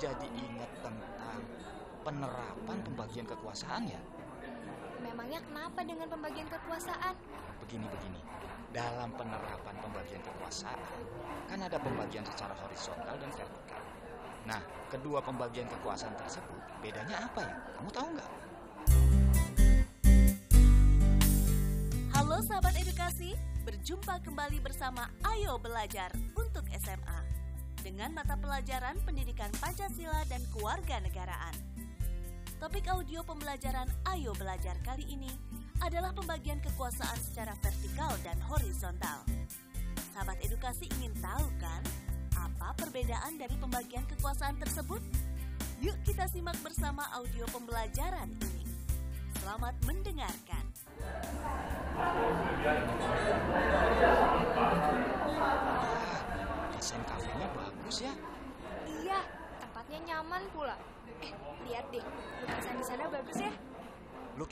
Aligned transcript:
Jadi 0.00 0.28
ingat 0.32 0.72
tentang 0.80 1.44
penerapan 2.00 2.78
pembagian 2.88 3.28
kekuasaan 3.28 3.84
ya? 3.84 4.00
Memangnya 5.04 5.44
kenapa 5.44 5.84
dengan 5.84 6.08
pembagian 6.08 6.48
kekuasaan? 6.48 7.12
Begini-begini, 7.60 8.24
dalam 8.72 9.12
penerapan 9.12 9.76
pembagian 9.84 10.24
kekuasaan, 10.24 10.80
kan 11.52 11.60
ada 11.60 11.76
pembagian 11.76 12.24
secara 12.24 12.56
horizontal 12.64 13.12
dan 13.20 13.28
vertikal. 13.28 13.82
Nah, 14.48 14.64
kedua 14.88 15.20
pembagian 15.20 15.68
kekuasaan 15.68 16.16
tersebut, 16.16 16.60
bedanya 16.80 17.28
apa 17.28 17.40
ya? 17.44 17.54
Kamu 17.76 17.90
tahu 17.92 18.08
nggak? 18.16 18.30
Halo 22.16 22.40
sahabat 22.40 22.72
edukasi, 22.80 23.36
berjumpa 23.68 24.24
kembali 24.24 24.64
bersama 24.64 25.12
Ayo 25.28 25.60
Belajar 25.60 26.08
untuk 26.40 26.64
SMA 26.72 27.39
dengan 27.80 28.12
mata 28.12 28.36
pelajaran 28.36 29.00
Pendidikan 29.08 29.48
Pancasila 29.56 30.20
dan 30.28 30.44
Kewarganegaraan. 30.52 31.56
Topik 32.60 32.84
audio 32.92 33.24
pembelajaran 33.24 33.88
Ayo 34.04 34.36
Belajar 34.36 34.76
kali 34.84 35.08
ini 35.08 35.32
adalah 35.80 36.12
pembagian 36.12 36.60
kekuasaan 36.60 37.16
secara 37.24 37.56
vertikal 37.64 38.12
dan 38.20 38.36
horizontal. 38.44 39.24
Sahabat 40.12 40.36
edukasi 40.44 40.92
ingin 41.00 41.16
tahu 41.24 41.48
kan 41.56 41.80
apa 42.36 42.76
perbedaan 42.76 43.40
dari 43.40 43.56
pembagian 43.56 44.04
kekuasaan 44.12 44.60
tersebut? 44.60 45.00
Yuk 45.80 45.96
kita 46.04 46.28
simak 46.28 46.60
bersama 46.60 47.08
audio 47.16 47.48
pembelajaran 47.48 48.28
ini. 48.28 48.64
Selamat 49.40 49.72
mendengarkan. 49.88 50.64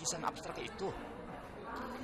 Lukisan 0.09 0.25
abstrak 0.25 0.57
itu. 0.57 0.89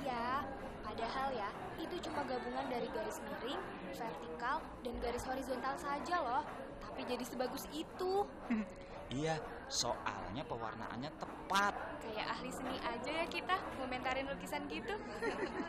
Iya, 0.05 0.45
padahal 0.85 1.33
ya, 1.33 1.49
itu 1.81 1.97
cuma 2.05 2.21
gabungan 2.21 2.69
dari 2.69 2.85
garis 2.93 3.17
miring, 3.25 3.57
vertikal, 3.97 4.61
dan 4.85 4.93
garis 5.01 5.25
horizontal 5.25 5.73
saja 5.81 6.21
loh. 6.21 6.45
Tapi 6.85 7.01
jadi 7.09 7.25
sebagus 7.25 7.65
itu. 7.73 8.21
Iya, 9.09 9.41
soalnya 9.69 10.45
pewarnaannya 10.45 11.09
tepat. 11.17 11.73
Kayak 12.05 12.25
ahli 12.25 12.49
seni 12.53 12.77
aja 12.77 13.09
ya 13.09 13.25
kita 13.25 13.57
komentarin 13.81 14.29
lukisan 14.29 14.69
gitu. 14.69 14.93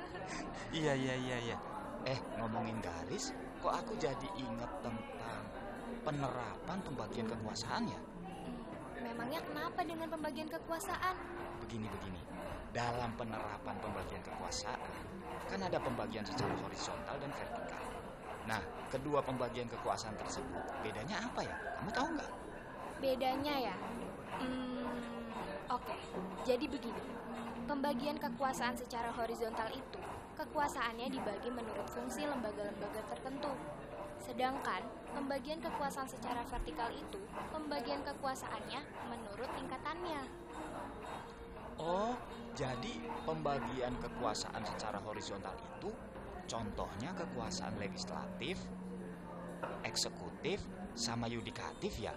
Iya, 0.76 0.92
iya, 0.92 1.14
iya, 1.16 1.36
iya. 1.40 1.56
Eh, 2.04 2.20
ngomongin 2.36 2.76
garis, 2.84 3.32
kok 3.64 3.72
aku 3.72 3.96
jadi 3.96 4.28
ingat 4.36 4.84
tentang 4.84 5.40
penerapan 6.04 6.84
pembagian 6.84 7.32
kekuasaan 7.32 7.88
ya? 7.88 8.00
Memangnya 9.06 9.38
kenapa 9.46 9.80
dengan 9.86 10.10
pembagian 10.10 10.50
kekuasaan? 10.50 11.14
Begini-begini, 11.62 12.18
dalam 12.74 13.14
penerapan 13.14 13.78
pembagian 13.78 14.18
kekuasaan, 14.26 14.90
kan 15.46 15.60
ada 15.62 15.78
pembagian 15.78 16.26
secara 16.26 16.50
horizontal 16.58 17.14
dan 17.22 17.30
vertikal. 17.30 17.82
Nah, 18.50 18.58
kedua 18.90 19.22
pembagian 19.22 19.70
kekuasaan 19.70 20.18
tersebut, 20.18 20.62
bedanya 20.82 21.22
apa 21.22 21.40
ya? 21.46 21.54
Kamu 21.78 21.90
tahu 21.94 22.08
nggak? 22.18 22.30
Bedanya 22.98 23.54
ya? 23.70 23.76
Hmm, 24.42 24.90
oke. 25.70 25.94
Jadi 26.42 26.66
begini. 26.66 27.02
Pembagian 27.66 28.18
kekuasaan 28.18 28.74
secara 28.74 29.14
horizontal 29.14 29.70
itu, 29.70 30.02
kekuasaannya 30.34 31.10
dibagi 31.14 31.50
menurut 31.50 31.86
fungsi 31.90 32.26
lembaga-lembaga 32.26 33.06
tertentu. 33.10 33.54
Sedangkan 34.26 34.82
pembagian 35.14 35.62
kekuasaan 35.62 36.10
secara 36.10 36.42
vertikal 36.50 36.90
itu, 36.90 37.22
pembagian 37.54 38.02
kekuasaannya 38.02 38.82
menurut 39.06 39.50
tingkatannya. 39.54 40.22
Oh, 41.78 42.18
jadi 42.58 42.98
pembagian 43.22 43.94
kekuasaan 44.02 44.66
secara 44.66 44.98
horizontal 45.06 45.54
itu 45.54 45.94
contohnya 46.50 47.14
kekuasaan 47.14 47.78
legislatif, 47.78 48.58
eksekutif, 49.86 50.58
sama 50.98 51.30
yudikatif 51.30 51.94
ya? 52.02 52.16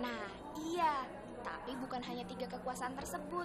Nah, 0.00 0.24
iya. 0.56 1.04
Tapi 1.44 1.76
bukan 1.76 2.00
hanya 2.08 2.24
tiga 2.24 2.48
kekuasaan 2.48 2.96
tersebut. 2.96 3.44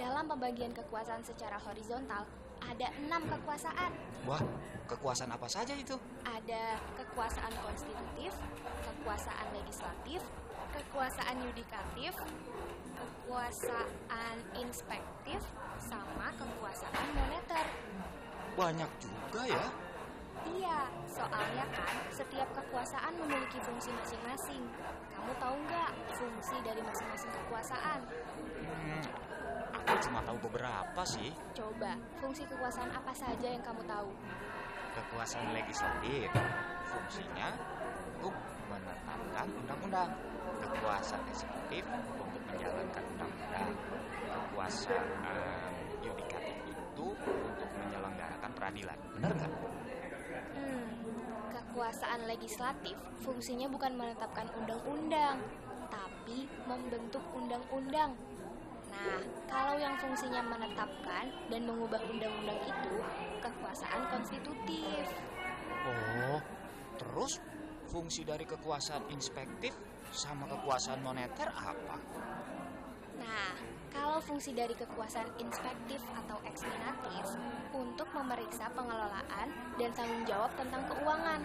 Dalam 0.00 0.24
pembagian 0.32 0.72
kekuasaan 0.72 1.20
secara 1.20 1.60
horizontal, 1.60 2.24
ada 2.62 2.86
enam 2.98 3.22
kekuasaan. 3.28 3.90
Wah, 4.26 4.42
kekuasaan 4.88 5.30
apa 5.32 5.46
saja 5.48 5.74
itu? 5.76 5.96
ada 6.24 6.80
kekuasaan 6.96 7.52
konstitutif, 7.60 8.32
kekuasaan 8.86 9.46
legislatif, 9.52 10.20
kekuasaan 10.72 11.36
yudikatif, 11.44 12.14
kekuasaan 12.96 14.36
inspektif, 14.56 15.40
sama 15.82 16.32
kekuasaan 16.38 17.06
moneter. 17.12 17.66
Banyak 18.56 18.90
juga 19.02 19.42
ya. 19.44 19.66
Iya, 20.48 20.80
soalnya 21.10 21.66
kan 21.74 21.94
setiap 22.14 22.48
kekuasaan 22.54 23.12
memiliki 23.20 23.58
fungsi 23.60 23.90
masing-masing. 23.92 24.62
Kamu 25.12 25.32
tahu 25.36 25.56
nggak 25.66 25.90
fungsi 26.16 26.56
dari 26.62 26.80
masing-masing 26.80 27.30
kekuasaan? 27.44 28.00
Hmm, 28.06 29.02
cuma 30.02 30.22
tahu 30.22 30.38
beberapa 30.46 31.02
sih. 31.02 31.30
Coba, 31.54 31.98
fungsi 32.22 32.46
kekuasaan 32.46 32.90
apa 32.94 33.12
saja 33.14 33.46
yang 33.50 33.62
kamu 33.62 33.82
tahu? 33.86 34.10
Kekuasaan 34.94 35.54
legislatif, 35.54 36.30
fungsinya 36.90 37.48
untuk 38.18 38.34
menetapkan 38.70 39.46
undang-undang. 39.58 40.10
Kekuasaan 40.58 41.22
eksekutif 41.30 41.84
untuk 42.18 42.42
menjalankan 42.50 43.02
undang-undang. 43.14 43.70
Kekuasaan 44.28 45.72
yudikatif 46.02 46.56
itu 46.66 47.06
untuk 47.22 47.70
menyelenggarakan 47.78 48.50
peradilan. 48.54 48.98
Benar 49.18 49.30
nggak? 49.38 49.52
Hmm, 50.58 50.86
kekuasaan 51.54 52.26
legislatif 52.26 52.96
fungsinya 53.22 53.70
bukan 53.70 53.94
menetapkan 53.94 54.50
undang-undang, 54.58 55.38
tapi 55.90 56.50
membentuk 56.66 57.22
undang-undang. 57.34 58.18
Nah, 58.98 59.22
kalau 59.46 59.78
yang 59.78 59.94
fungsinya 60.02 60.42
menetapkan 60.42 61.30
dan 61.46 61.62
mengubah 61.62 62.02
undang-undang 62.10 62.58
itu 62.66 62.94
kekuasaan 63.38 64.02
konstitutif. 64.10 65.06
Oh, 65.86 66.42
terus 66.98 67.38
fungsi 67.86 68.26
dari 68.26 68.42
kekuasaan 68.42 69.06
inspektif 69.14 69.70
sama 70.10 70.50
kekuasaan 70.50 70.98
moneter 70.98 71.46
apa? 71.54 71.96
Nah, 73.22 73.54
kalau 73.94 74.18
fungsi 74.18 74.50
dari 74.50 74.74
kekuasaan 74.74 75.30
inspektif 75.38 76.02
atau 76.18 76.38
eksaminatif 76.42 77.24
untuk 77.70 78.08
memeriksa 78.14 78.66
pengelolaan 78.74 79.48
dan 79.78 79.90
tanggung 79.94 80.24
jawab 80.26 80.50
tentang 80.58 80.82
keuangan. 80.90 81.42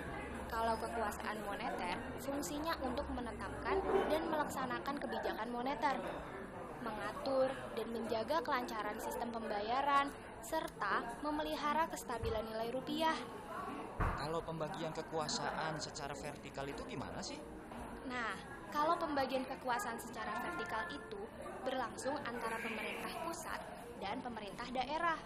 Kalau 0.53 0.77
kekuasaan 0.77 1.41
moneter, 1.49 1.97
fungsinya 2.21 2.77
untuk 2.85 3.09
menetapkan 3.09 3.73
dan 4.05 4.21
melaksanakan 4.29 4.95
kebijakan 5.01 5.49
moneter, 5.49 5.97
mengatur 6.83 7.49
dan 7.73 7.87
menjaga 7.95 8.43
kelancaran 8.43 8.99
sistem 8.99 9.31
pembayaran, 9.31 10.11
serta 10.43 11.01
memelihara 11.23 11.87
kestabilan 11.87 12.43
nilai 12.51 12.69
rupiah. 12.75 13.15
Kalau 13.97 14.43
pembagian 14.43 14.91
kekuasaan 14.91 15.79
secara 15.79 16.11
vertikal 16.13 16.67
itu 16.67 16.83
gimana 16.85 17.23
sih? 17.23 17.39
Nah, 18.11 18.35
kalau 18.69 18.99
pembagian 18.99 19.47
kekuasaan 19.47 19.97
secara 20.03 20.43
vertikal 20.43 20.83
itu 20.91 21.21
berlangsung 21.63 22.19
antara 22.27 22.59
pemerintah 22.59 23.13
pusat 23.23 23.59
dan 24.03 24.19
pemerintah 24.19 24.67
daerah. 24.75 25.19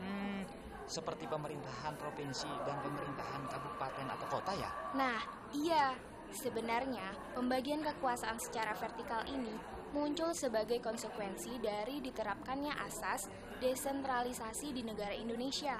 Hmm, 0.00 0.42
seperti 0.88 1.28
pemerintahan 1.28 1.94
provinsi 2.00 2.48
dan 2.64 2.80
pemerintahan 2.80 3.44
kabupaten 3.52 4.06
atau 4.08 4.26
kota 4.32 4.52
ya? 4.56 4.70
Nah, 4.96 5.20
iya. 5.52 5.92
Sebenarnya, 6.32 7.12
pembagian 7.36 7.84
kekuasaan 7.84 8.40
secara 8.40 8.72
vertikal 8.72 9.20
ini 9.28 9.52
muncul 9.92 10.32
sebagai 10.32 10.80
konsekuensi 10.80 11.60
dari 11.60 12.00
diterapkannya 12.00 12.72
asas 12.84 13.28
desentralisasi 13.60 14.72
di 14.72 14.82
negara 14.82 15.12
Indonesia. 15.12 15.76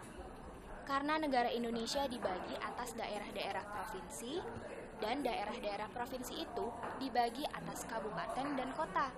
Karena 0.85 1.17
negara 1.17 1.49
Indonesia 1.49 2.05
dibagi 2.05 2.55
atas 2.61 2.93
daerah-daerah 2.93 3.65
provinsi, 3.65 4.35
dan 5.03 5.25
daerah-daerah 5.27 5.91
provinsi 5.91 6.47
itu 6.47 6.67
dibagi 7.03 7.43
atas 7.51 7.89
kabupaten 7.91 8.47
dan 8.55 8.71
kota. 8.79 9.11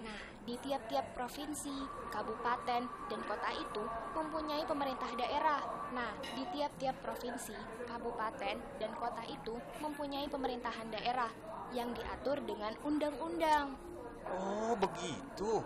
Nah, 0.00 0.22
di 0.48 0.56
tiap-tiap 0.64 1.12
provinsi, 1.12 1.76
kabupaten, 2.08 2.82
dan 2.88 3.20
kota 3.28 3.50
itu 3.52 3.84
mempunyai 4.16 4.64
pemerintah 4.64 5.12
daerah. 5.12 5.60
Nah, 5.92 6.16
di 6.32 6.44
tiap-tiap 6.56 6.96
provinsi, 7.04 7.52
kabupaten, 7.84 8.56
dan 8.80 8.92
kota 8.96 9.20
itu 9.28 9.60
mempunyai 9.84 10.24
pemerintahan 10.32 10.88
daerah 10.88 11.28
yang 11.76 11.92
diatur 11.92 12.40
dengan 12.48 12.72
undang-undang. 12.80 13.89
Oh, 14.36 14.74
begitu. 14.78 15.62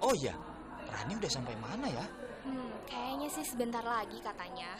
Oh 0.00 0.14
iya, 0.16 0.34
Rani 0.88 1.12
udah 1.18 1.30
sampai 1.30 1.54
mana 1.58 1.86
ya? 1.90 2.06
Hmm, 2.46 2.72
kayaknya 2.88 3.28
sih 3.28 3.44
sebentar 3.44 3.84
lagi 3.84 4.16
katanya. 4.22 4.70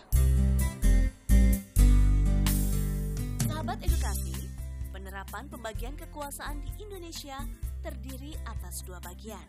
Sahabat 3.44 3.78
edukasi, 3.84 4.48
penerapan 4.94 5.44
pembagian 5.52 5.92
kekuasaan 5.98 6.64
di 6.64 6.70
Indonesia 6.80 7.44
terdiri 7.84 8.32
atas 8.48 8.80
dua 8.88 8.96
bagian, 9.04 9.44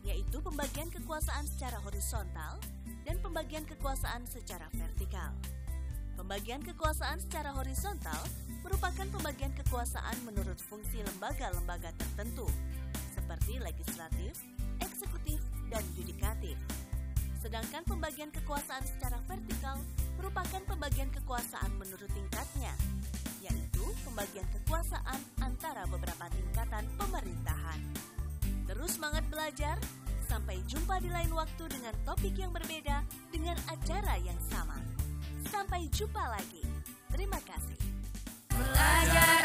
yaitu 0.00 0.40
pembagian 0.40 0.88
kekuasaan 0.88 1.44
secara 1.44 1.76
horizontal 1.84 2.56
dan 3.04 3.20
pembagian 3.20 3.68
kekuasaan 3.68 4.24
secara 4.24 4.68
vertikal. 4.72 5.36
Pembagian 6.16 6.62
kekuasaan 6.62 7.20
secara 7.20 7.52
horizontal 7.52 8.22
merupakan 8.64 9.04
pembagian 9.12 9.52
kekuasaan 9.52 10.16
menurut 10.24 10.56
fungsi 10.56 11.04
lembaga-lembaga 11.04 11.92
tertentu, 12.00 12.48
seperti 13.44 13.60
legislatif, 13.60 14.32
eksekutif, 14.80 15.40
dan 15.68 15.84
yudikatif. 16.00 16.56
Sedangkan 17.44 17.84
pembagian 17.84 18.32
kekuasaan 18.32 18.80
secara 18.88 19.20
vertikal 19.28 19.76
merupakan 20.16 20.64
pembagian 20.64 21.12
kekuasaan 21.12 21.68
menurut 21.76 22.08
tingkatnya, 22.16 22.72
yaitu 23.44 23.84
pembagian 24.08 24.48
kekuasaan 24.48 25.20
antara 25.44 25.84
beberapa 25.92 26.24
tingkatan 26.32 26.88
pemerintahan. 26.96 27.80
Terus 28.64 28.96
semangat 28.96 29.28
belajar, 29.28 29.76
sampai 30.24 30.64
jumpa 30.64 31.04
di 31.04 31.12
lain 31.12 31.28
waktu 31.36 31.68
dengan 31.68 31.92
topik 32.08 32.32
yang 32.40 32.48
berbeda 32.48 33.04
dengan 33.28 33.60
acara 33.68 34.16
yang 34.24 34.40
sama. 34.48 34.80
Sampai 35.52 35.84
jumpa 35.92 36.32
lagi. 36.32 36.64
Terima 37.12 37.36
kasih. 37.44 37.76
Belajar 38.56 39.36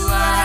what. 0.00 0.41